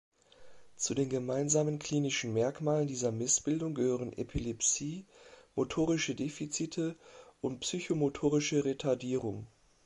Zu 0.77 0.95
den 0.95 1.09
gemeinsamen 1.09 1.77
klinischen 1.77 2.33
Merkmalen 2.33 2.87
dieser 2.87 3.11
Missbildung 3.11 3.75
gehören 3.75 4.11
Epilepsie, 4.17 5.05
motorische 5.53 6.15
Defizite 6.15 6.95
und 7.39 7.59
psychomotorische 7.59 8.65
Retardierung. 8.65 9.45